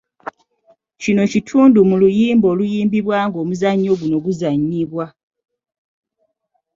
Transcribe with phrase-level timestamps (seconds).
[1.01, 5.05] Kino kitundu mu luyimba oluyimbibwa ng'omuzannyo guno guzannyibwa.